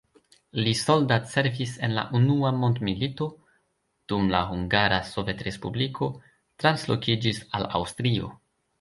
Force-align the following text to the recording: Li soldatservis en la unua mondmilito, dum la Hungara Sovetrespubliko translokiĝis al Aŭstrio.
Li 0.59 0.71
soldatservis 0.77 1.73
en 1.87 1.93
la 1.97 2.05
unua 2.21 2.51
mondmilito, 2.63 3.29
dum 4.15 4.33
la 4.35 4.43
Hungara 4.49 5.01
Sovetrespubliko 5.13 6.13
translokiĝis 6.65 7.47
al 7.61 7.73
Aŭstrio. 7.83 8.37